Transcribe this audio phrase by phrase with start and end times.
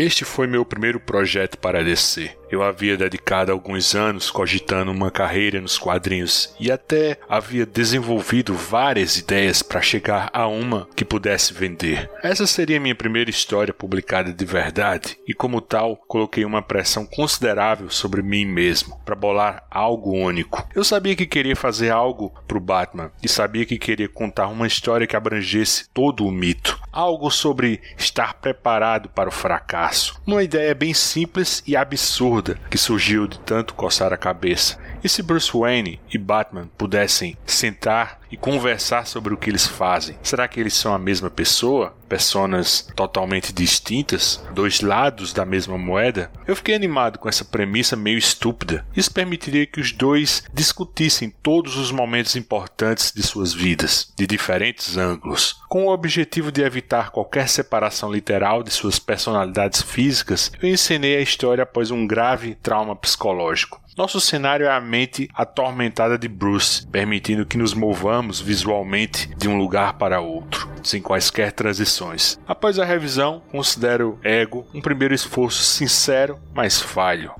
[0.00, 2.39] Este foi meu primeiro projeto para DC.
[2.50, 9.16] Eu havia dedicado alguns anos cogitando uma carreira nos quadrinhos e até havia desenvolvido várias
[9.16, 12.10] ideias para chegar a uma que pudesse vender.
[12.24, 17.88] Essa seria minha primeira história publicada de verdade e, como tal, coloquei uma pressão considerável
[17.88, 20.66] sobre mim mesmo para bolar algo único.
[20.74, 24.66] Eu sabia que queria fazer algo para o Batman e sabia que queria contar uma
[24.66, 30.20] história que abrangesse todo o mito, algo sobre estar preparado para o fracasso.
[30.26, 34.78] Uma ideia bem simples e absurda que surgiu de tanto coçar a cabeça.
[35.02, 40.16] E se Bruce Wayne e Batman pudessem sentar e conversar sobre o que eles fazem.
[40.22, 41.94] Será que eles são a mesma pessoa?
[42.08, 44.42] Personas totalmente distintas?
[44.52, 46.30] Dois lados da mesma moeda?
[46.46, 48.84] Eu fiquei animado com essa premissa meio estúpida.
[48.96, 54.96] Isso permitiria que os dois discutissem todos os momentos importantes de suas vidas, de diferentes
[54.96, 55.60] ângulos.
[55.68, 61.20] Com o objetivo de evitar qualquer separação literal de suas personalidades físicas, eu encenei a
[61.20, 63.80] história após um grave trauma psicológico.
[64.00, 69.58] Nosso cenário é a mente atormentada de Bruce, permitindo que nos movamos visualmente de um
[69.58, 72.40] lugar para outro, sem quaisquer transições.
[72.48, 77.34] Após a revisão, considero Ego um primeiro esforço sincero, mas falho.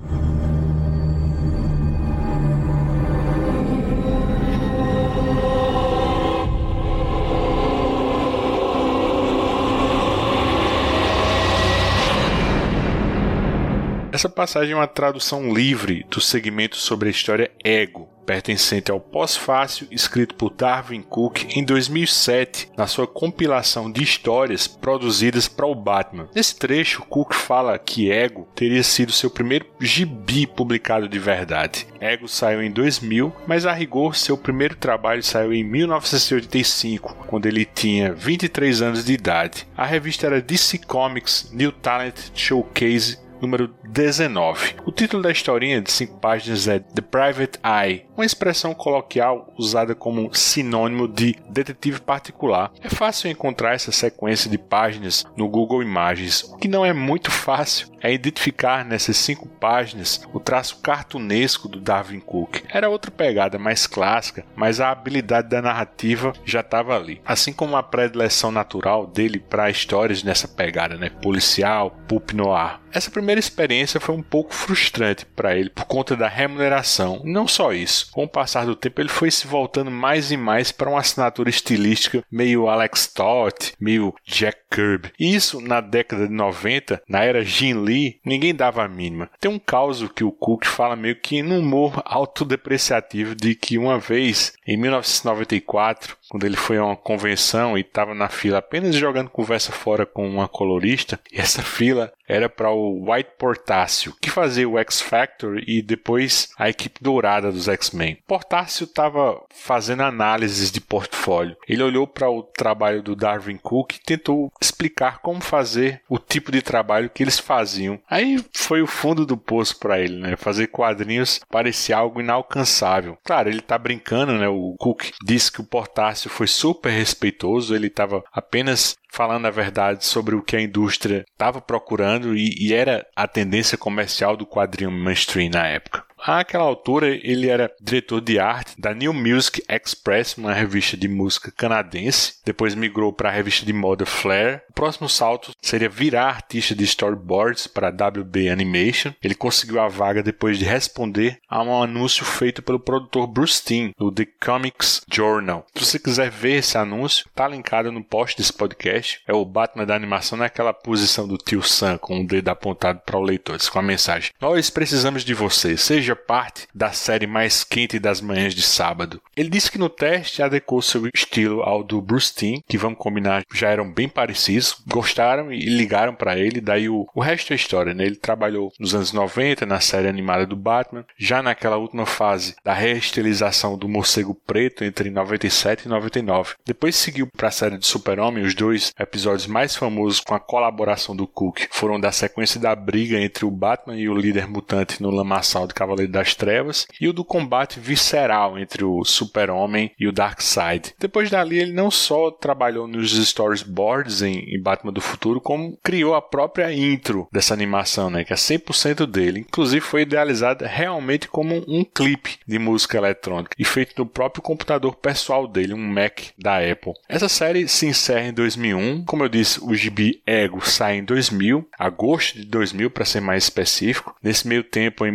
[14.21, 19.87] Essa passagem é uma tradução livre do segmento sobre a história Ego, pertencente ao pós-fácil
[19.89, 26.29] escrito por Darwin Cook em 2007, na sua compilação de histórias produzidas para o Batman.
[26.35, 31.87] Nesse trecho, Cook fala que Ego teria sido seu primeiro gibi publicado de verdade.
[31.99, 37.65] Ego saiu em 2000, mas a rigor seu primeiro trabalho saiu em 1985, quando ele
[37.65, 39.67] tinha 23 anos de idade.
[39.75, 44.75] A revista era DC Comics New Talent Showcase número 19.
[44.85, 49.95] O título da historinha de cinco páginas é The Private Eye, uma expressão coloquial usada
[49.95, 52.71] como sinônimo de detetive particular.
[52.81, 56.43] É fácil encontrar essa sequência de páginas no Google Imagens.
[56.43, 61.79] O que não é muito fácil é identificar nessas cinco páginas o traço cartunesco do
[61.79, 62.63] Darwin Cook.
[62.69, 67.21] Era outra pegada mais clássica, mas a habilidade da narrativa já estava ali.
[67.25, 71.09] Assim como a predileção natural dele para histórias nessa pegada, né?
[71.21, 72.79] policial, pulp noir.
[72.91, 77.21] Essa primeira experiência foi um pouco frustrante para ele por conta da remuneração.
[77.23, 80.71] Não só isso, com o passar do tempo ele foi se voltando mais e mais
[80.71, 85.11] para uma assinatura estilística meio Alex Todd, meio Jack Kirby.
[85.19, 89.29] E isso na década de 90, na era Jim Lee, ninguém dava a mínima.
[89.39, 93.99] Tem um caso que o Cook fala meio que num humor autodepreciativo de que uma
[93.99, 99.29] vez, em 1994, quando ele foi a uma convenção e estava na fila apenas jogando
[99.29, 104.67] conversa fora com uma colorista, e essa fila era para o White Portácio, que fazia
[104.67, 108.17] o X Factor e depois a equipe dourada dos X-Men.
[108.27, 111.55] Portácio estava fazendo análises de portfólio.
[111.67, 116.51] Ele olhou para o trabalho do Darwin Cook e tentou explicar como fazer o tipo
[116.51, 117.99] de trabalho que eles faziam.
[118.09, 120.35] Aí foi o fundo do poço para ele, né?
[120.35, 123.17] Fazer quadrinhos parecia algo inalcançável.
[123.23, 124.47] Claro, ele está brincando, né?
[124.47, 130.05] O Cook disse que o Portácio foi super respeitoso, ele estava apenas falando a verdade
[130.05, 134.89] sobre o que a indústria estava procurando e, e, era a tendência comercial do quadrinho
[134.89, 136.05] mainstream na época.
[136.23, 141.51] Àquela altura, ele era diretor de arte da New Music Express, uma revista de música
[141.51, 142.35] canadense.
[142.45, 144.61] Depois migrou para a revista de moda Flair.
[144.69, 149.13] O próximo salto seria virar artista de storyboards para a WB Animation.
[149.23, 153.91] Ele conseguiu a vaga depois de responder a um anúncio feito pelo produtor Bruce Timm,
[153.97, 155.65] do The Comics Journal.
[155.75, 159.21] Se você quiser ver esse anúncio, tá linkado no post desse podcast.
[159.27, 163.17] É o Batman da animação naquela posição do tio Sam, com o dedo apontado para
[163.17, 167.63] o leitor, com a mensagem: Nós precisamos de você, seja seja parte da série mais
[167.63, 169.21] quente das manhãs de sábado.
[169.35, 173.43] Ele disse que no teste adequou seu estilo ao do Bruce Timm, que vamos combinar
[173.53, 177.93] já eram bem parecidos, gostaram e ligaram para ele, daí o, o resto é história,
[177.93, 178.05] né?
[178.05, 182.73] Ele trabalhou nos anos 90 na série animada do Batman, já naquela última fase da
[182.73, 186.55] reestilização do Morcego Preto entre 97 e 99.
[186.65, 191.15] Depois seguiu para a série de Super-Homem, os dois episódios mais famosos com a colaboração
[191.15, 195.09] do Cook foram da sequência da briga entre o Batman e o líder mutante no
[195.09, 200.07] lamaçal de Cavaleiro Cavaleiro das Trevas, e o do combate visceral entre o Super-Homem e
[200.07, 200.93] o Darkseid.
[200.99, 206.15] Depois dali, ele não só trabalhou nos storyboards em, em Batman do Futuro, como criou
[206.15, 209.41] a própria intro dessa animação, né, que é 100% dele.
[209.41, 214.95] Inclusive foi idealizada realmente como um clipe de música eletrônica e feito no próprio computador
[214.95, 216.93] pessoal dele, um Mac da Apple.
[217.07, 219.05] Essa série se encerra em 2001.
[219.05, 223.43] Como eu disse, o gibi Ego sai em 2000, agosto de 2000 para ser mais
[223.43, 224.15] específico.
[224.23, 225.11] Nesse meio tempo, em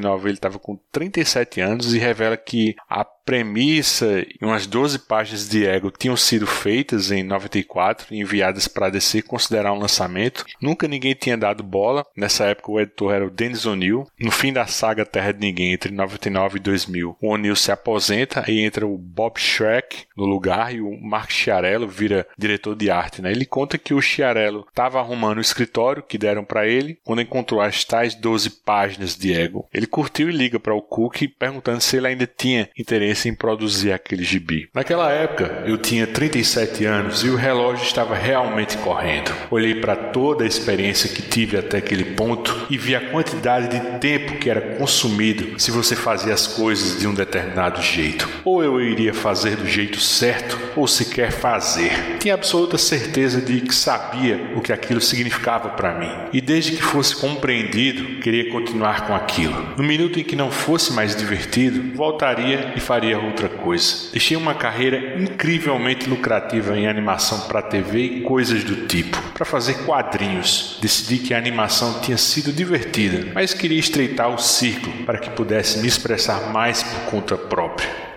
[0.00, 5.48] 1999, ele estava com 37 anos e revela que a premissa e umas 12 páginas
[5.48, 10.46] de Ego tinham sido feitas em 94 e enviadas para a DC considerar um lançamento.
[10.60, 12.06] Nunca ninguém tinha dado bola.
[12.16, 14.06] Nessa época o editor era o Dennis O'Neill.
[14.18, 18.44] No fim da saga Terra de Ninguém, entre 99 e 2000, o O'Neill se aposenta
[18.46, 23.20] e entra o Bob Shrek no lugar e o Mark Chiarello vira diretor de arte.
[23.20, 23.32] Né?
[23.32, 27.60] Ele conta que o Chiarello estava arrumando o escritório que deram para ele quando encontrou
[27.60, 29.66] as tais 12 páginas de Ego.
[29.74, 33.34] Ele curtiu e liga para o Cook perguntando se ele ainda tinha interesse interesse em
[33.34, 34.68] produzir aquele gibi.
[34.74, 39.32] Naquela época, eu tinha 37 anos e o relógio estava realmente correndo.
[39.50, 43.98] Olhei para toda a experiência que tive até aquele ponto e vi a quantidade de
[43.98, 48.28] tempo que era consumido se você fazia as coisas de um determinado jeito.
[48.44, 52.18] Ou eu iria fazer do jeito certo, ou sequer fazer.
[52.20, 56.10] Tinha absoluta certeza de que sabia o que aquilo significava para mim.
[56.32, 59.74] E desde que fosse compreendido, queria continuar com aquilo.
[59.76, 64.10] No minuto em que não fosse mais divertido, voltaria e faria faria outra coisa.
[64.10, 69.84] Deixei uma carreira incrivelmente lucrativa em animação para TV e coisas do tipo, para fazer
[69.84, 70.78] quadrinhos.
[70.82, 75.78] Decidi que a animação tinha sido divertida, mas queria estreitar o círculo para que pudesse
[75.78, 78.15] me expressar mais por conta própria.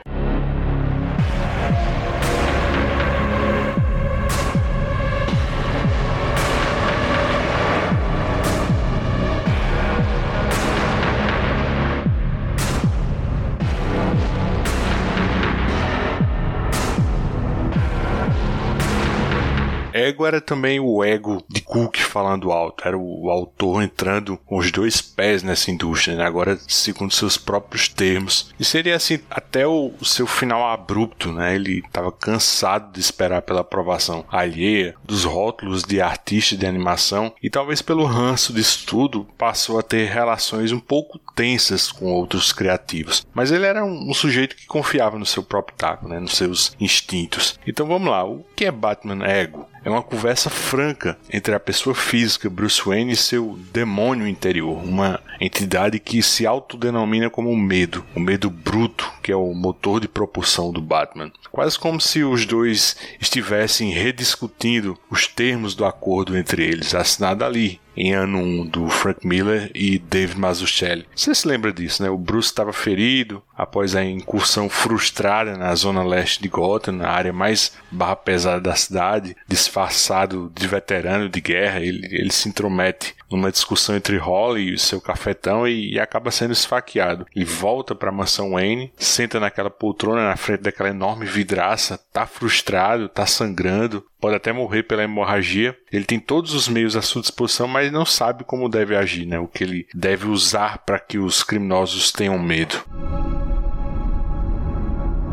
[20.10, 24.72] Ego era também o ego de Cook falando alto, era o autor entrando com os
[24.72, 26.26] dois pés nessa indústria, né?
[26.26, 28.54] agora segundo seus próprios termos.
[28.60, 31.56] E seria assim até o, seu final abrupto, né?
[31.56, 37.50] Ele estava cansado de esperar pela aprovação alheia, dos rótulos de artista de animação e
[37.50, 43.26] talvez pelo ranço disso tudo passou a ter relações um pouco tensas com outros criativos.
[43.34, 46.20] Mas ele era um, um sujeito que confiava no seu próprio taco, né?
[46.20, 47.60] nos seus instintos.
[47.68, 49.68] Então vamos lá, o que é Batman Ego?
[49.90, 55.20] É uma conversa franca entre a pessoa física Bruce Wayne e seu demônio interior, uma
[55.42, 60.72] entidade que se autodenomina como medo, o medo bruto, que é o motor de propulsão
[60.72, 61.32] do Batman.
[61.52, 67.82] Quase como se os dois estivessem rediscutindo os termos do acordo entre eles, assinado ali
[68.00, 71.06] em ano 1 do Frank Miller e David Mazzucchelli.
[71.13, 72.10] Você se lembra disso, né?
[72.10, 77.34] O Bruce estava ferido após a incursão frustrada na zona leste de Gotham, na área
[77.34, 83.51] mais barra pesada da cidade, disfarçado de veterano de guerra, ele, ele se intromete numa
[83.51, 87.28] discussão entre Holly e seu cafetão e, e acaba sendo esfaqueado.
[87.36, 92.25] Ele volta para a mansão Wayne, senta naquela poltrona na frente daquela enorme vidraça, tá
[92.25, 95.78] frustrado, tá sangrando, pode até morrer pela hemorragia.
[95.92, 99.40] Ele tem todos os meios à sua disposição, mas não sabe como deve agir, né?
[99.40, 102.76] O que ele deve usar para que os criminosos tenham medo.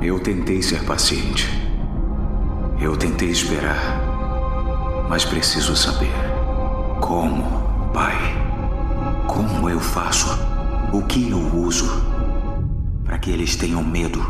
[0.03, 1.47] Eu tentei ser paciente.
[2.81, 4.00] Eu tentei esperar.
[5.08, 6.12] Mas preciso saber
[7.00, 8.17] como Pai,
[9.27, 10.29] como eu faço?
[10.93, 11.86] O que eu uso
[13.05, 14.20] para que eles tenham medo?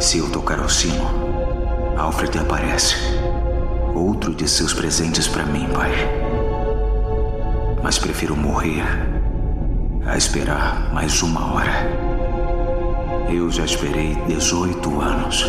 [0.00, 1.04] Se eu tocar o sino,
[1.96, 2.96] Alfred aparece.
[3.94, 5.90] Outro de seus presentes para mim, pai.
[7.82, 8.82] Mas prefiro morrer
[10.06, 11.72] a esperar mais uma hora.
[13.30, 15.44] Eu já esperei 18 anos.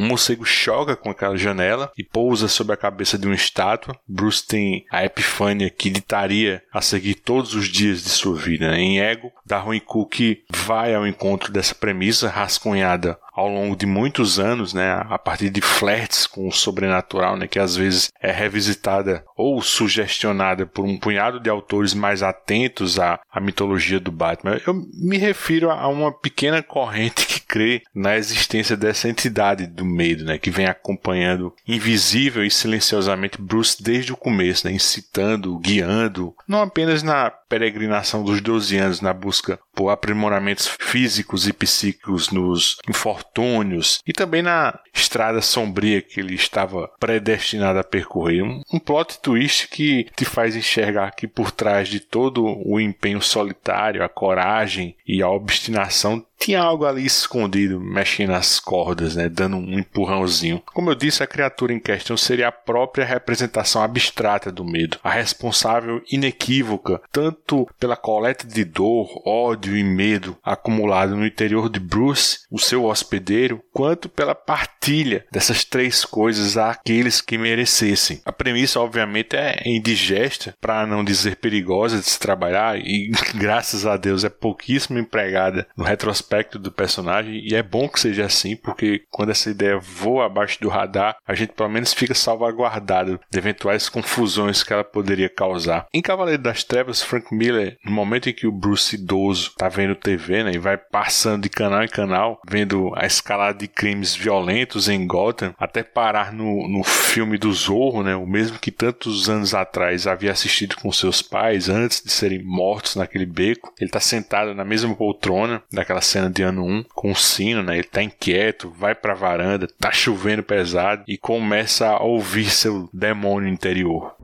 [0.00, 3.94] Um morcego choca com aquela janela e pousa sobre a cabeça de uma estátua.
[4.08, 8.78] Bruce tem a epifânia que ditaria a seguir todos os dias de sua vida.
[8.78, 14.74] Em Ego, Darwin Cook vai ao encontro dessa premissa rascunhada ao longo de muitos anos,
[14.74, 19.62] né, a partir de flertes com o sobrenatural, né, que às vezes é revisitada ou
[19.62, 24.60] sugestionada por um punhado de autores mais atentos à, à mitologia do Batman.
[24.66, 30.24] Eu me refiro a uma pequena corrente que crê na existência dessa entidade do medo,
[30.24, 36.62] né, que vem acompanhando invisível e silenciosamente Bruce desde o começo, né, incitando, guiando, não
[36.62, 43.19] apenas na peregrinação dos 12 anos na busca por aprimoramentos físicos e psíquicos nos infortúnios
[43.20, 48.42] infortúnios e também na estrada sombria que ele estava predestinado a percorrer.
[48.42, 53.20] Um, um plot twist que te faz enxergar que por trás de todo o empenho
[53.20, 59.58] solitário, a coragem e a obstinação tinha algo ali escondido, mexendo as cordas, né, dando
[59.58, 60.62] um empurrãozinho.
[60.72, 65.10] Como eu disse, a criatura em questão seria a própria representação abstrata do medo, a
[65.10, 72.40] responsável inequívoca tanto pela coleta de dor, ódio e medo acumulado no interior de Bruce,
[72.50, 78.22] o seu hospedeiro, quanto pela partilha dessas três coisas àqueles que merecessem.
[78.24, 83.98] A premissa, obviamente, é indigesta, para não dizer perigosa de se trabalhar, e graças a
[83.98, 88.54] Deus é pouquíssimo empregada no retrospecto aspecto do personagem e é bom que seja assim,
[88.54, 93.38] porque quando essa ideia voa abaixo do radar, a gente pelo menos fica salvaguardado de
[93.38, 95.86] eventuais confusões que ela poderia causar.
[95.92, 99.96] Em Cavaleiro das Trevas, Frank Miller, no momento em que o Bruce idoso tá vendo
[99.96, 104.88] TV, né, e vai passando de canal em canal, vendo a escalada de crimes violentos
[104.88, 109.52] em Gotham, até parar no, no filme do Zorro, né, o mesmo que tantos anos
[109.52, 113.72] atrás havia assistido com seus pais antes de serem mortos naquele beco.
[113.80, 117.62] Ele tá sentado na mesma poltrona daquela cena cena de ano 1 com o sino,
[117.62, 117.74] né?
[117.78, 123.48] Ele tá inquieto, vai pra varanda, tá chovendo pesado e começa a ouvir seu demônio
[123.48, 124.14] interior.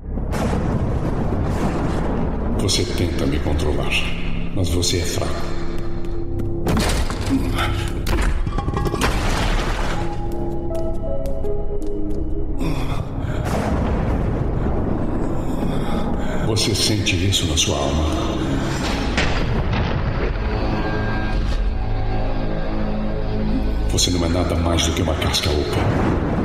[2.59, 3.89] Você tenta me controlar,
[4.55, 5.57] mas você é fraco.
[16.47, 18.36] Você sente isso na sua alma?
[23.97, 26.36] Você não é nada mais do que uma casca oca.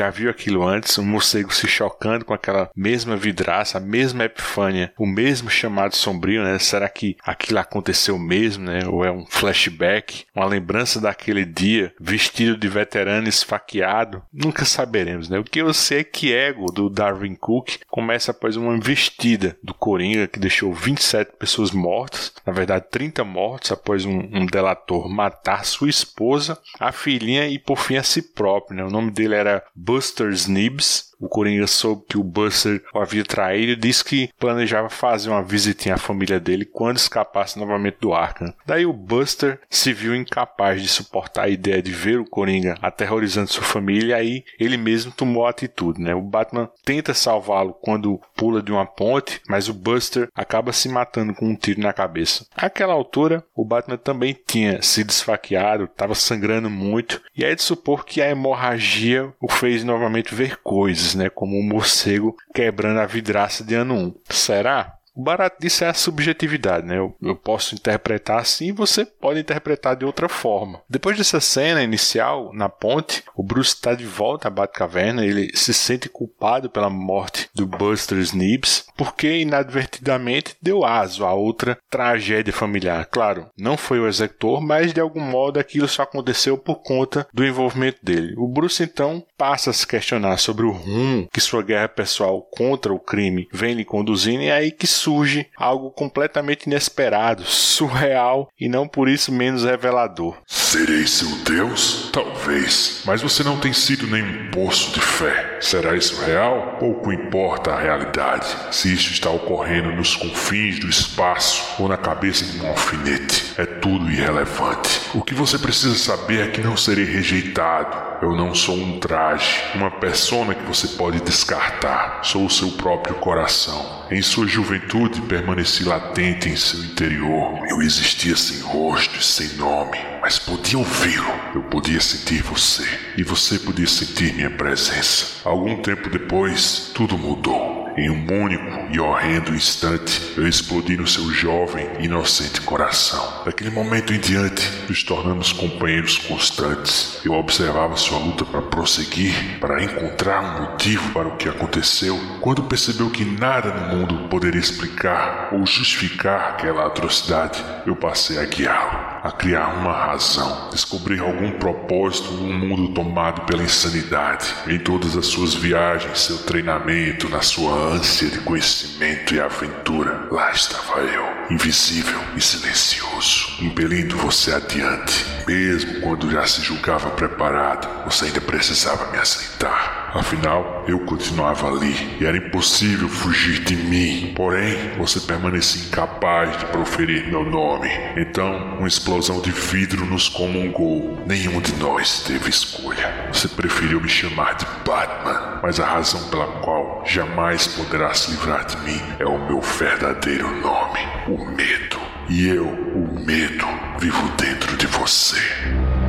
[0.00, 4.94] Já viu aquilo antes, o morcego se chocando com aquela mesma vidraça, a mesma epifânia,
[4.98, 6.58] o mesmo chamado sombrio, né?
[6.58, 8.80] Será que aquilo aconteceu mesmo, né?
[8.86, 14.22] Ou é um flashback, uma lembrança daquele dia, vestido de veterano esfaqueado?
[14.32, 15.38] Nunca saberemos, né?
[15.38, 19.74] O que eu sei é que Ego, do Darwin Cook, começa após uma investida do
[19.74, 25.66] Coringa que deixou 27 pessoas mortas, na verdade 30 mortos após um, um delator matar
[25.66, 28.82] sua esposa, a filhinha e por fim a si próprio, né?
[28.82, 33.72] O nome dele era Buster Snibbs, o Coringa soube que o Buster o havia traído
[33.72, 38.54] e disse que planejava fazer uma visitinha à família dele quando escapasse novamente do Arkham.
[38.66, 43.50] Daí o Buster se viu incapaz de suportar a ideia de ver o Coringa aterrorizando
[43.50, 46.00] sua família e aí ele mesmo tomou a atitude.
[46.00, 46.14] Né?
[46.14, 51.34] O Batman tenta salvá-lo quando pula de uma ponte, mas o Buster acaba se matando
[51.34, 52.46] com um tiro na cabeça.
[52.56, 58.04] Àquela altura, o Batman também tinha sido esfaqueado, estava sangrando muito e é de supor
[58.04, 61.30] que a hemorragia o fez novamente ver coisas né?
[61.30, 64.14] Como um morcego quebrando a vidraça de ano 1.
[64.30, 64.99] Será?
[65.14, 66.98] O barato disso é a subjetividade, né?
[66.98, 70.80] Eu, eu, posso interpretar assim e você pode interpretar de outra forma.
[70.88, 75.74] Depois dessa cena inicial, na ponte, o Bruce está de volta à Batcaverna, ele se
[75.74, 83.06] sente culpado pela morte do Buster Snibbs, porque inadvertidamente deu aso a outra tragédia familiar.
[83.06, 87.44] Claro, não foi o executor, mas de algum modo aquilo só aconteceu por conta do
[87.44, 88.34] envolvimento dele.
[88.36, 92.92] O Bruce então passa a se questionar sobre o rumo que sua guerra pessoal contra
[92.92, 98.68] o crime vem lhe conduzindo e é aí que surge algo completamente inesperado, surreal e
[98.68, 100.36] não por isso menos revelador.
[100.46, 102.10] Serei seu Deus?
[102.12, 105.58] Talvez, mas você não tem sido nenhum poço de fé.
[105.60, 106.76] Será isso real?
[106.78, 112.44] Pouco importa a realidade, se isso está ocorrendo nos confins do espaço ou na cabeça
[112.44, 113.54] de um alfinete.
[113.56, 115.10] É tudo irrelevante.
[115.14, 118.10] O que você precisa saber é que não serei rejeitado.
[118.22, 122.20] Eu não sou um traje, uma persona que você pode descartar.
[122.22, 124.04] Sou o seu próprio coração.
[124.10, 124.89] Em sua juventude
[125.22, 127.60] permaneci latente em seu interior.
[127.68, 131.32] Eu existia sem rosto e sem nome, mas podia ouvi-lo.
[131.54, 132.86] Eu podia sentir você
[133.16, 135.48] e você podia sentir minha presença.
[135.48, 137.80] Algum tempo depois, tudo mudou.
[137.96, 143.42] Em um único e horrendo instante, eu explodi no seu jovem e inocente coração.
[143.44, 147.20] Daquele momento em diante, nos tornamos companheiros constantes.
[147.24, 152.18] Eu observava sua luta para prosseguir, para encontrar um motivo para o que aconteceu.
[152.40, 158.44] Quando percebeu que nada no mundo poderia explicar ou justificar aquela atrocidade, eu passei a
[158.44, 159.19] guiá-lo.
[159.22, 164.54] A criar uma razão, descobrir algum propósito num mundo tomado pela insanidade.
[164.66, 170.50] Em todas as suas viagens, seu treinamento, na sua ânsia de conhecimento e aventura, lá
[170.50, 175.26] estava eu, invisível e silencioso, impelindo você adiante.
[175.46, 179.99] Mesmo quando já se julgava preparado, você ainda precisava me aceitar.
[180.12, 184.32] Afinal, eu continuava ali e era impossível fugir de mim.
[184.34, 187.88] Porém, você permanecia incapaz de proferir meu nome.
[188.16, 191.22] Então, uma explosão de vidro nos comungou.
[191.26, 193.28] Nenhum de nós teve escolha.
[193.32, 198.64] Você preferiu me chamar de Batman, mas a razão pela qual jamais poderá se livrar
[198.66, 202.00] de mim é o meu verdadeiro nome: o medo.
[202.28, 203.66] E eu, o medo,
[203.98, 205.99] vivo dentro de você.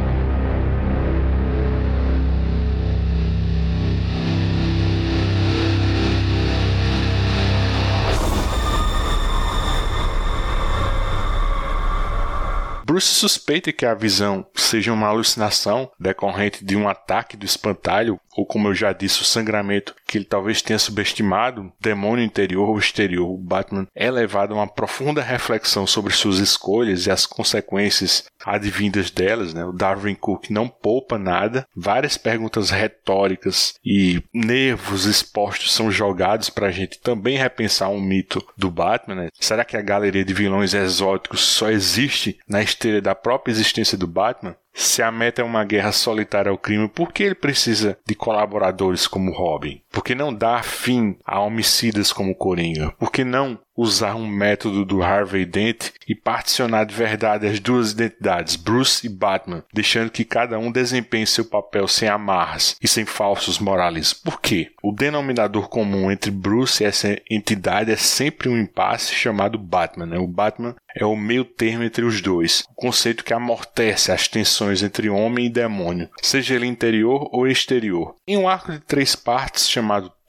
[12.91, 18.45] Bruce suspeita que a visão seja uma alucinação decorrente de um ataque do espantalho, ou
[18.45, 23.29] como eu já disse, o sangramento que ele talvez tenha subestimado, demônio interior ou exterior.
[23.29, 29.11] O Batman é levado a uma profunda reflexão sobre suas escolhas e as consequências advindas
[29.11, 29.53] delas.
[29.53, 29.65] Né?
[29.65, 36.67] O Darwin Cook não poupa nada, várias perguntas retóricas e nervos expostos são jogados para
[36.67, 39.15] a gente também repensar um mito do Batman.
[39.15, 39.29] Né?
[39.39, 44.07] Será que a galeria de vilões exóticos só existe na esteira da própria existência do
[44.07, 44.55] Batman?
[44.73, 49.07] Se a meta é uma guerra solitária ao crime, por que ele precisa de colaboradores
[49.07, 49.80] como Robin?
[49.91, 52.91] Por que não dar fim a homicidas como Coringa?
[52.97, 57.91] Por que não usar um método do Harvey Dent e particionar de verdade as duas
[57.91, 63.05] identidades, Bruce e Batman, deixando que cada um desempenhe seu papel sem amarras e sem
[63.05, 64.13] falsos moralismos?
[64.13, 64.71] Por quê?
[64.83, 70.05] O denominador comum entre Bruce e essa entidade é sempre um impasse chamado Batman.
[70.05, 70.17] Né?
[70.17, 74.83] O Batman é o meio termo entre os dois, o conceito que amortece as tensões
[74.83, 78.15] entre homem e demônio, seja ele interior ou exterior.
[78.27, 79.80] Em um arco de três partes chamado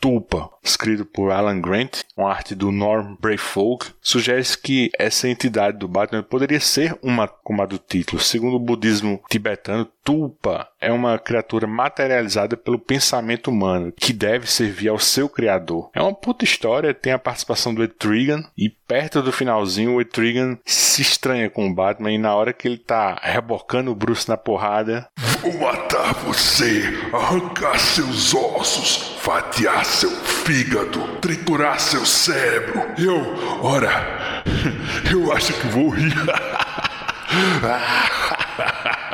[0.02, 5.87] Tulpa, escrito por Alan Grant, com arte do Norm Brayfolk, sugere que essa entidade do
[5.87, 8.21] Batman poderia ser uma como a do título.
[8.21, 14.88] Segundo o budismo tibetano, Tulpa é uma criatura materializada pelo pensamento humano, que deve servir
[14.88, 15.88] ao seu criador.
[15.94, 20.59] É uma puta história, tem a participação do Etrigan, e perto do finalzinho o Etrigan
[20.64, 24.37] se estranha com o Batman, e na hora que ele tá rebocando o Bruce na
[24.37, 25.09] porrada...
[25.42, 32.80] Vou matar você, arrancar seus ossos, fatiar seu fígado, triturar seu cérebro.
[32.96, 34.44] Eu, ora,
[35.11, 36.14] eu acho que vou rir.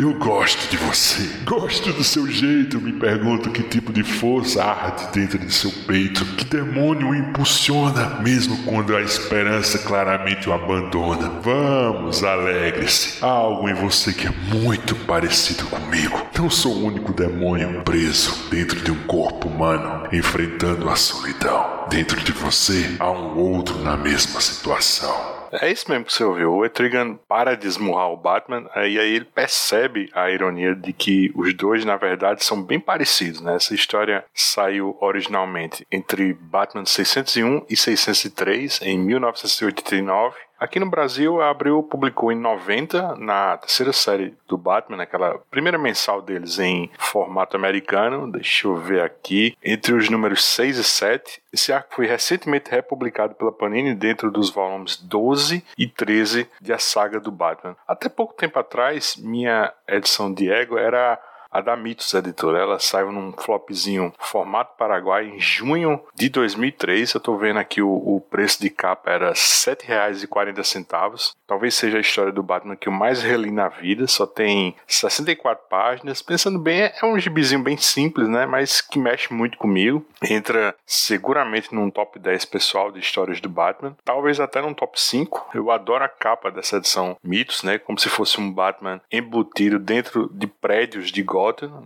[0.00, 2.80] Eu gosto de você, gosto do seu jeito.
[2.80, 8.20] Me pergunto que tipo de força arde dentro de seu peito, que demônio o impulsiona,
[8.20, 11.28] mesmo quando a esperança claramente o abandona.
[11.42, 13.24] Vamos, alegre-se.
[13.24, 16.26] Há algo em você que é muito parecido comigo.
[16.38, 21.86] Não sou o único demônio preso dentro de um corpo humano, enfrentando a solidão.
[21.90, 25.37] Dentro de você há um outro na mesma situação.
[25.52, 26.52] É isso mesmo que você ouviu.
[26.52, 31.30] O Etrigan para de esmurrar o Batman e aí ele percebe a ironia de que
[31.34, 33.40] os dois, na verdade, são bem parecidos.
[33.40, 33.54] Né?
[33.56, 41.50] Essa história saiu originalmente entre Batman 601 e 603 em 1989 Aqui no Brasil, a
[41.50, 47.56] Abril publicou em 90, na terceira série do Batman, aquela primeira mensal deles em formato
[47.56, 48.30] americano.
[48.30, 49.56] Deixa eu ver aqui.
[49.62, 54.50] Entre os números 6 e 7, esse arco foi recentemente republicado pela Panini dentro dos
[54.50, 57.76] volumes 12 e 13 de A Saga do Batman.
[57.86, 62.58] Até pouco tempo atrás, minha edição de Ego era a da Mitos Editora.
[62.58, 67.14] Ela saiu num flopzinho formato paraguai em junho de 2003.
[67.14, 71.34] Eu tô vendo aqui o, o preço de capa era R$ 7,40.
[71.46, 74.06] Talvez seja a história do Batman que eu mais reli na vida.
[74.06, 76.22] Só tem 64 páginas.
[76.22, 78.46] Pensando bem, é um gibizinho bem simples, né?
[78.46, 80.04] Mas que mexe muito comigo.
[80.22, 83.96] Entra seguramente num top 10 pessoal de histórias do Batman.
[84.04, 85.50] Talvez até num top 5.
[85.54, 87.78] Eu adoro a capa dessa edição Mitos, né?
[87.78, 91.37] Como se fosse um Batman embutido dentro de prédios de Gotham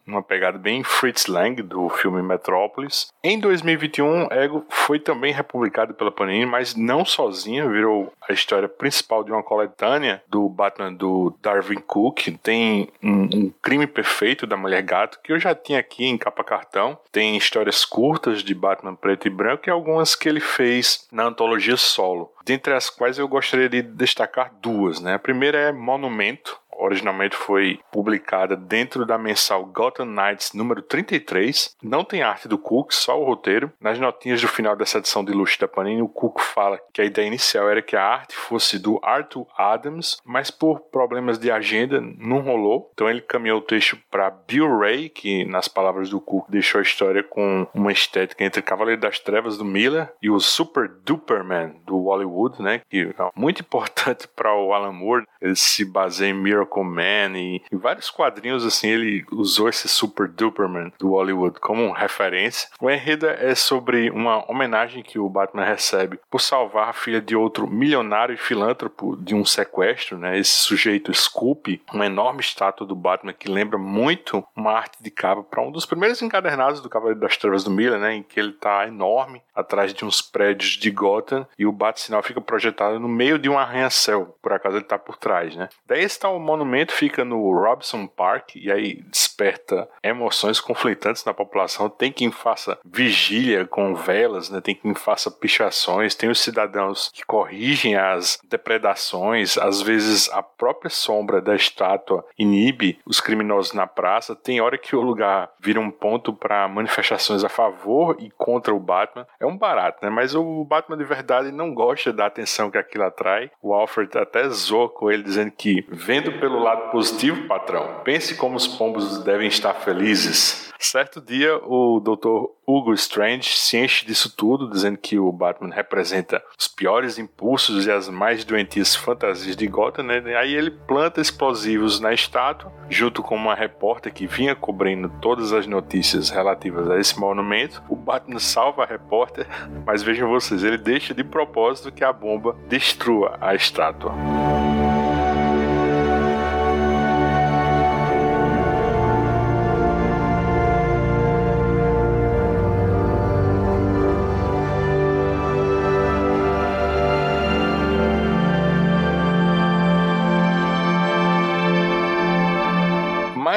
[0.07, 3.13] Uma pegada bem Fritz Lang do filme Metrópolis.
[3.23, 9.23] Em 2021, Ego foi também republicado pela Panini, mas não sozinha, virou a história principal
[9.23, 12.29] de uma coletânea do Batman do Darwin Cook.
[12.43, 16.43] Tem um, um crime perfeito da Mulher Gato, que eu já tinha aqui em capa
[16.43, 16.99] cartão.
[17.11, 21.77] Tem histórias curtas de Batman preto e branco e algumas que ele fez na antologia
[21.77, 25.01] solo dentre as quais eu gostaria de destacar duas.
[25.01, 25.15] Né?
[25.15, 31.77] A primeira é Monumento, originalmente foi publicada dentro da mensal Gotham Knights número 33.
[31.83, 33.73] Não tem arte do Cook, só o roteiro.
[33.81, 37.05] Nas notinhas do final dessa edição de luxo da Panini, o Cook fala que a
[37.05, 42.01] ideia inicial era que a arte fosse do Arthur Adams, mas por problemas de agenda
[42.01, 42.91] não rolou.
[42.95, 46.83] Então ele caminhou o texto para Bill Ray, que nas palavras do Cook deixou a
[46.83, 51.99] história com uma estética entre Cavaleiro das Trevas do Miller e o Super Duperman do
[52.03, 55.27] Hollywood, né, que é muito importante para o Alan Moore.
[55.41, 60.29] Ele se baseia em Miracle Man e em vários quadrinhos assim ele usou esse Super
[60.29, 62.69] Duperman do Hollywood como referência.
[62.81, 67.37] O enredo é sobre uma homenagem que o Batman recebe por salvar a filha de
[67.37, 70.39] outro milionário e filântropo de um sequestro, né?
[70.39, 75.43] Esse sujeito Scoop, uma enorme estátua do Batman que lembra muito uma arte de capa
[75.43, 78.15] para um dos primeiros encadernados do Cavaleiro das Trevas do Miller, né?
[78.15, 82.41] Em que ele está enorme atrás de uns prédios de Gotham e o Bat-sinal fica
[82.41, 84.37] projetado no meio de um arranha-céu.
[84.41, 85.69] Por acaso ele está por trás, né?
[85.87, 91.89] Daí esse tal monumento fica no Robson Park e aí desperta emoções conflitantes na população.
[91.89, 94.61] Tem quem faça vigília com velas, né?
[94.61, 100.91] Tem quem faça pichações, tem os cidadãos que corrigem as depredações, às vezes a própria
[100.91, 104.37] sombra da estátua inibe os criminosos na praça.
[104.37, 108.81] Tem hora que o lugar vira um ponto para manifestações a favor e contra o
[108.81, 109.27] Batman.
[109.41, 110.11] É um barato, né?
[110.11, 113.51] Mas o Batman de verdade não gosta da atenção que aquilo atrai.
[113.63, 118.57] O Alfred até zoa com ele, dizendo que, vendo pelo lado positivo, patrão, pense como
[118.57, 120.73] os pombos devem estar felizes.
[120.77, 122.51] Certo dia, o Dr.
[122.67, 127.93] Hugo Strange se enche disso tudo, dizendo que o Batman representa os piores impulsos e
[127.93, 130.21] as mais doentias fantasias de Gotham, né?
[130.37, 135.69] Aí ele planta explosivos na estátua, junto com uma repórter que vinha cobrindo todas as
[135.69, 137.81] notícias relativas a esse monumento.
[137.89, 139.47] O Batman salva a repórter,
[139.87, 144.13] mas vejam vocês, ele deixa de propósito que a bomba destrua a estátua.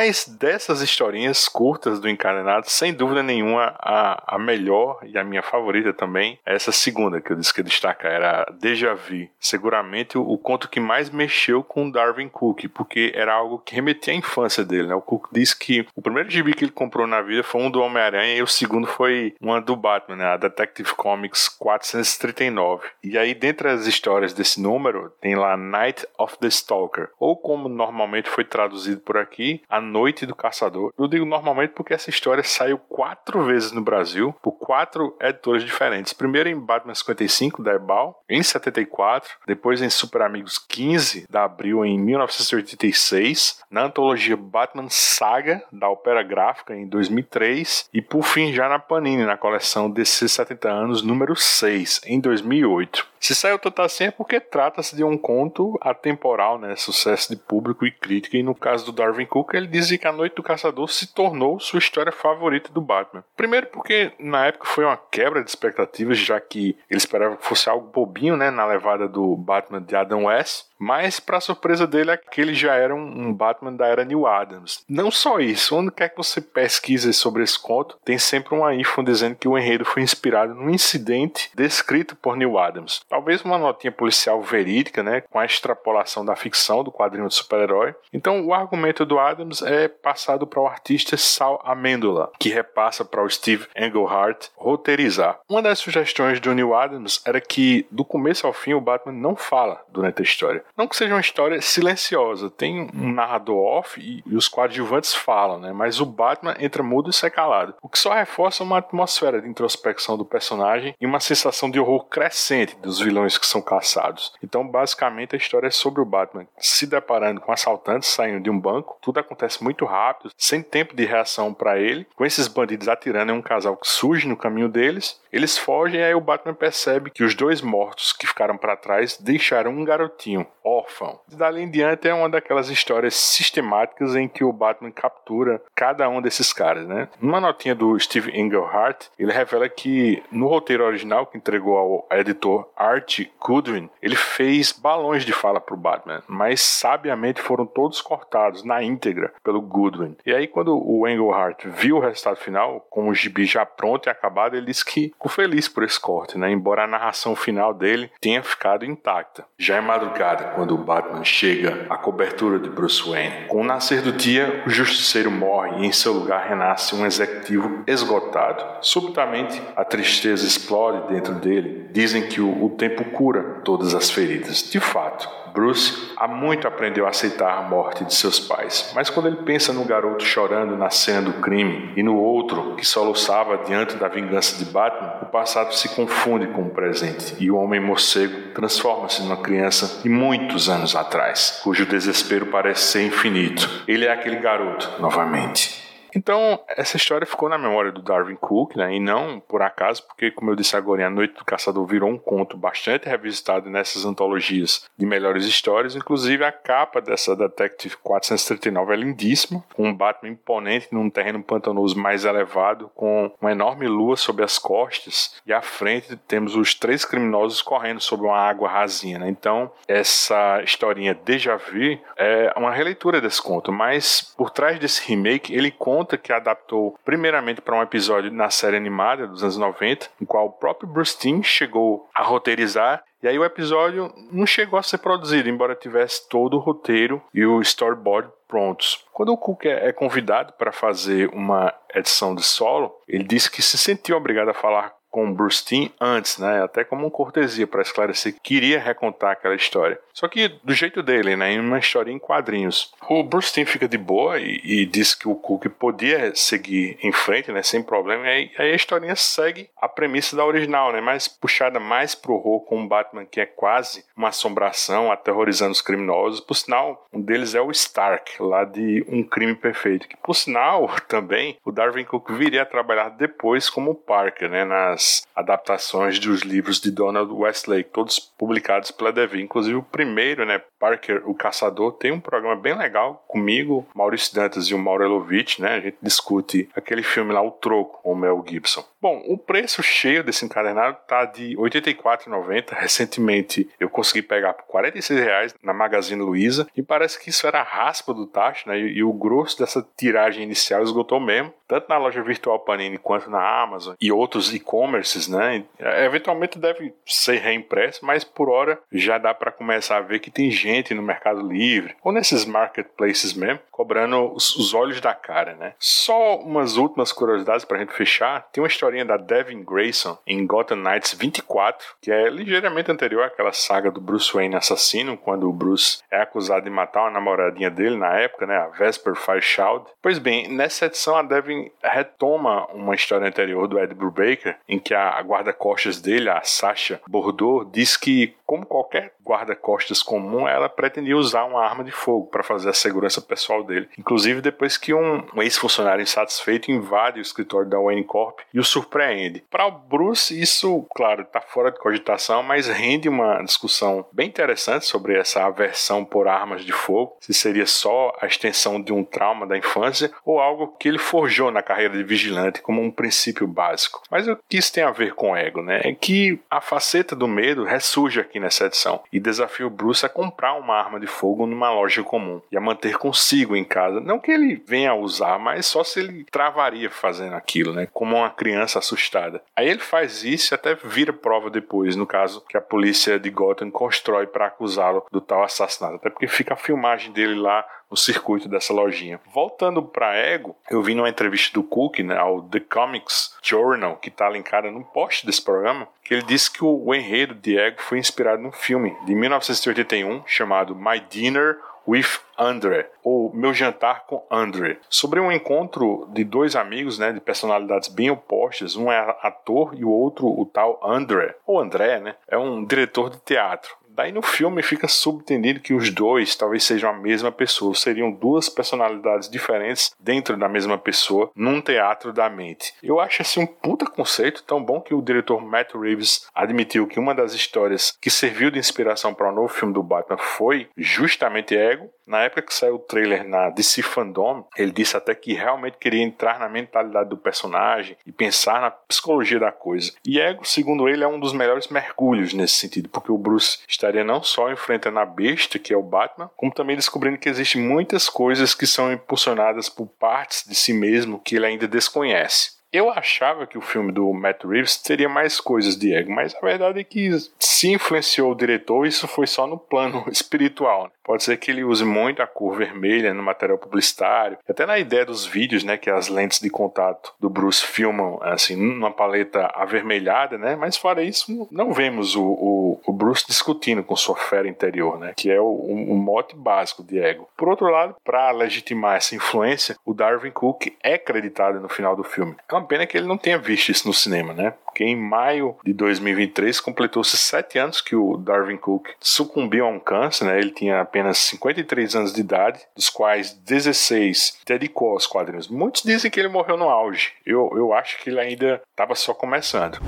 [0.05, 5.41] Mas dessas historinhas curtas do Encadenado, sem dúvida nenhuma, a, a melhor e a minha
[5.41, 9.27] favorita também é essa segunda que eu disse que destacar, era Deja Vu.
[9.39, 14.13] Seguramente o, o, conto que mais mexeu com Darwin Cook, porque era algo que remetia
[14.13, 14.87] à infância dele.
[14.87, 14.95] Né?
[14.95, 17.81] O Cook disse que o primeiro gibi que ele comprou na vida foi um do
[17.81, 20.25] Homem-Aranha e o segundo foi uma do Batman, né?
[20.25, 22.87] a Detective Comics 439.
[23.03, 27.69] E aí, dentre as histórias desse número, tem lá Night of the Stalker, ou como
[27.69, 30.93] normalmente foi traduzido por aqui, A Noite do Caçador.
[30.97, 36.13] Eu digo normalmente porque essa história saiu quatro vezes no Brasil, por quatro editores diferentes.
[36.13, 41.85] Primeiro em Batman 55, da Ebal, em 74, depois em Super Amigos 15, da Abril,
[41.85, 48.67] em 1986, na antologia Batman Saga, da Opera Gráfica, em 2003, e por fim já
[48.69, 53.14] na Panini, na coleção DC 70 anos, número 6, em 2008.
[53.25, 56.75] Se saiu tanto assim é porque trata-se de um conto atemporal, né?
[56.75, 58.37] Sucesso de público e crítica.
[58.37, 61.59] E no caso do Darwin Cook, ele dizia que A Noite do Caçador se tornou
[61.59, 63.23] sua história favorita do Batman.
[63.35, 67.67] Primeiro porque na época foi uma quebra de expectativas, já que ele esperava que fosse
[67.67, 68.51] algo bobinho, né?
[68.51, 70.67] Na levada do Batman de Adam West.
[70.77, 74.83] Mas, para surpresa dele, aquele já era um, Batman da era New Adams.
[74.89, 79.03] Não só isso, onde quer que você pesquise sobre esse conto, tem sempre uma info
[79.03, 83.01] dizendo que o enredo foi inspirado num incidente descrito por New Adams.
[83.15, 87.95] Talvez uma notinha policial verídica, né, com a extrapolação da ficção do quadrinho de super-herói.
[88.11, 93.23] Então, o argumento do Adams é passado para o artista Sal Amendola, que repassa para
[93.23, 95.39] o Steve Englehart roteirizar.
[95.47, 99.37] Uma das sugestões do New Adams era que, do começo ao fim, o Batman não
[99.37, 100.65] fala durante a história.
[100.75, 105.57] Não que seja uma história silenciosa, tem um narrador off e, e os coadjuvantes falam,
[105.57, 105.71] né?
[105.71, 109.47] Mas o Batman entra mudo e sai calado, o que só reforça uma atmosfera de
[109.47, 114.33] introspecção do personagem e uma sensação de horror crescente dos vilões que são caçados.
[114.43, 118.59] Então, basicamente, a história é sobre o Batman se deparando com assaltantes saindo de um
[118.59, 123.31] banco, tudo acontece muito rápido, sem tempo de reação para ele, com esses bandidos atirando
[123.31, 127.11] em um casal que surge no caminho deles, eles fogem e aí o Batman percebe
[127.11, 131.19] que os dois mortos que ficaram para trás deixaram um garotinho, órfão.
[131.27, 136.21] Dali em diante é uma daquelas histórias sistemáticas em que o Batman captura cada um
[136.21, 137.09] desses caras, né?
[137.19, 142.69] Numa notinha do Steve Englehart, ele revela que no roteiro original que entregou ao editor
[142.85, 148.83] Art Goodwin, ele fez balões de fala pro Batman, mas sabiamente foram todos cortados na
[148.83, 150.15] íntegra pelo Goodwin.
[150.25, 154.09] E aí quando o Englehart viu o resultado final, com o gibi já pronto e
[154.09, 156.51] acabado, ele disse que ficou feliz por esse corte, né?
[156.51, 159.45] Embora a narração final dele tenha ficado intacta.
[159.57, 163.47] Já é madrugada quando o Batman chega à cobertura de Bruce Wayne.
[163.47, 167.83] Com o nascer do dia, o justiceiro morre e em seu lugar renasce um executivo
[167.87, 168.63] esgotado.
[168.81, 171.87] Subitamente, a tristeza explode dentro dele.
[171.91, 174.69] Dizem que o, o tempo cura todas as feridas.
[174.69, 179.27] De fato, Bruce há muito aprendeu a aceitar a morte de seus pais, mas quando
[179.27, 183.95] ele pensa no garoto chorando na cena do crime e no outro que soluçava diante
[183.95, 188.53] da vingança de Batman, o passado se confunde com o presente e o homem morcego
[188.53, 193.83] transforma-se numa criança de muitos anos atrás, cujo desespero parece ser infinito.
[193.87, 195.84] Ele é aquele garoto novamente.
[196.15, 198.95] Então, essa história ficou na memória do Darwin Cook, né?
[198.95, 202.17] E não por acaso, porque, como eu disse agora, A Noite do Caçador virou um
[202.17, 205.95] conto bastante revisitado nessas antologias de melhores histórias.
[205.95, 211.99] Inclusive, a capa dessa Detective 439 é lindíssima, com um Batman imponente num terreno pantanoso
[211.99, 217.03] mais elevado, com uma enorme lua sobre as costas, e à frente temos os três
[217.03, 219.19] criminosos correndo sobre uma água rasinha.
[219.19, 219.29] Né?
[219.29, 225.53] Então, essa historinha Deja Vu é uma releitura desse conto, mas por trás desse remake,
[225.53, 230.25] ele conta que adaptou primeiramente para um episódio na série animada dos anos 90, em
[230.25, 234.83] qual o próprio Bruce Timm chegou a roteirizar e aí o episódio não chegou a
[234.83, 239.03] ser produzido, embora tivesse todo o roteiro e o storyboard prontos.
[239.11, 243.79] Quando o Cook é convidado para fazer uma edição de solo, ele disse que se
[243.79, 246.61] sentiu obrigado a falar com Bruce Timm antes, né?
[246.61, 249.97] Até como uma cortesia para esclarecer que queria recontar aquela história.
[250.13, 251.53] Só que do jeito dele, né?
[251.53, 252.93] Em uma história em quadrinhos.
[253.07, 257.13] O Bruce Timm fica de boa e, e diz que o Cook podia seguir em
[257.13, 257.63] frente, né?
[257.63, 258.25] Sem problema.
[258.25, 260.99] E aí, aí, a historinha segue a premissa da original, né?
[260.99, 265.81] Mas puxada mais pro horror com um Batman que é quase uma assombração, aterrorizando os
[265.81, 266.41] criminosos.
[266.41, 270.09] Por sinal, um deles é o Stark, lá de Um Crime Perfeito.
[270.09, 274.65] Que por sinal, também, o Darwin Cook viria a trabalhar depois como Parker, né?
[274.65, 275.04] Nas
[275.35, 279.41] adaptações dos livros de Donald Westlake, todos publicados pela Devir.
[279.41, 284.65] Inclusive o primeiro, né, Parker, o Caçador, tem um programa bem legal comigo, Maurício Dantas
[284.65, 285.75] e o Mauro Elovitch, né?
[285.75, 288.85] A gente discute aquele filme lá, O Troco, com o Mel Gibson.
[289.01, 292.73] Bom, o preço cheio desse encadernado tá de R$ 84,90.
[292.73, 297.59] Recentemente eu consegui pegar por R$ 46,00 na Magazine Luiza e parece que isso era
[297.59, 298.79] a raspa do tacho, né?
[298.79, 303.29] E, e o grosso dessa tiragem inicial esgotou mesmo, tanto na loja virtual Panini quanto
[303.29, 304.49] na Amazon e outros
[304.95, 305.63] e-commerces, né?
[306.05, 310.49] Eventualmente deve ser reimpresso, mas por hora já dá para começar a ver que tem
[310.49, 315.73] gente no Mercado Livre ou nesses marketplaces mesmo cobrando os, os olhos da cara, né?
[315.77, 318.47] Só umas últimas curiosidades para a gente fechar.
[318.53, 323.51] Tem uma historinha da Devin Grayson em Gotham Knights 24, que é ligeiramente anterior àquela
[323.51, 327.97] saga do Bruce Wayne assassino, quando o Bruce é acusado de matar uma namoradinha dele
[327.97, 328.55] na época, né?
[328.55, 329.91] A Vesper Fireshout.
[330.01, 334.93] Pois bem, nessa edição a Devin retoma uma história anterior do Ed Brubaker, em que
[334.93, 341.45] a guarda-costas dele, a Sasha Bordeaux, diz que, como qualquer guarda-costas comum, ela pretendia usar
[341.45, 343.89] uma arma de fogo para fazer a segurança pessoal dele.
[343.97, 348.63] Inclusive depois que um, um ex-funcionário insatisfeito invade o escritório da Wayne Corp e o
[348.63, 349.43] surpreende.
[349.49, 354.85] Para o Bruce, isso, claro, está fora de cogitação, mas rende uma discussão bem interessante
[354.85, 359.47] sobre essa aversão por armas de fogo, se seria só a extensão de um trauma
[359.47, 364.01] da infância ou algo que ele forjou na carreira de vigilante como um princípio básico.
[364.09, 365.81] Mas o que isso tem a ver com ego, né?
[365.83, 370.09] É que a faceta do medo ressurge aqui nessa edição e desafia o Bruce a
[370.09, 373.99] comprar uma arma de fogo numa loja comum e a manter consigo em casa.
[373.99, 377.87] Não que ele venha a usar, mas só se ele travaria fazendo aquilo, né?
[377.93, 379.41] Como uma criança assustada.
[379.55, 383.29] Aí ele faz isso e até vira prova depois, no caso que a polícia de
[383.29, 385.95] Gotham constrói para acusá-lo do tal assassinato.
[385.95, 389.21] Até porque fica a filmagem dele lá no circuito dessa lojinha.
[389.33, 394.09] Voltando para Ego, eu vi numa entrevista do Cook, né, ao The Comics Journal, que
[394.09, 397.97] está linkada no post desse programa, que ele disse que o enredo de Ego foi
[397.97, 404.77] inspirado num filme de 1981 chamado My Dinner with Andre, ou Meu Jantar com Andre,
[404.89, 409.85] sobre um encontro de dois amigos, né, de personalidades bem opostas, um é ator e
[409.85, 414.21] o outro o tal Andre, ou André, né, é um diretor de teatro Daí no
[414.21, 419.95] filme fica subentendido que os dois talvez sejam a mesma pessoa, seriam duas personalidades diferentes
[419.97, 422.73] dentro da mesma pessoa num teatro da mente.
[422.83, 426.99] Eu acho assim um puta conceito tão bom que o diretor Matt Reeves admitiu que
[426.99, 431.55] uma das histórias que serviu de inspiração para o novo filme do Batman foi justamente
[431.55, 431.89] Ego.
[432.05, 436.03] Na época que saiu o trailer na DC Fandom, ele disse até que realmente queria
[436.03, 439.91] entrar na mentalidade do personagem e pensar na psicologia da coisa.
[440.05, 444.03] E Ego, segundo ele, é um dos melhores mergulhos nesse sentido, porque o Bruce estaria
[444.03, 448.07] não só enfrentando a besta, que é o Batman, como também descobrindo que existem muitas
[448.07, 452.55] coisas que são impulsionadas por partes de si mesmo que ele ainda desconhece.
[452.75, 456.41] Eu achava que o filme do Matt Reeves teria mais coisas de ego, mas a
[456.41, 457.09] verdade é que
[457.39, 460.83] se influenciou o diretor, isso foi só no plano espiritual.
[460.83, 460.89] Né?
[461.05, 465.05] Pode ser que ele use muito a cor vermelha no material publicitário, até na ideia
[465.05, 470.37] dos vídeos, né, que as lentes de contato do Bruce filmam assim numa paleta avermelhada,
[470.37, 470.55] né?
[470.55, 475.13] Mas fora isso, não vemos o, o, o Bruce discutindo com sua fera interior, né?
[475.15, 477.29] Que é o, o mote básico de ego.
[477.37, 482.03] Por outro lado, para legitimar essa influência, o Darwin Cook é creditado no final do
[482.03, 482.35] filme.
[482.49, 484.53] É uma pena que ele não tenha visto isso no cinema, né?
[484.65, 489.79] Porque em maio de 2023 completou-se sete anos que o Darwin Cook sucumbiu a um
[489.79, 490.37] câncer, né?
[490.37, 495.47] Ele tinha apenas 53 anos de idade, dos quais 16 dedicou aos quadrinhos.
[495.47, 497.13] Muitos dizem que ele morreu no auge.
[497.25, 499.79] Eu, eu acho que ele ainda estava só começando.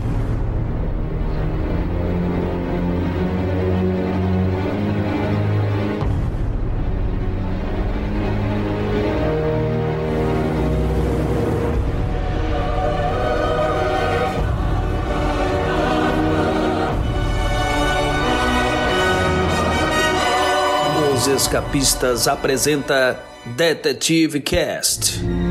[21.28, 23.24] Escapistas apresenta
[23.56, 25.47] Detetive Cast.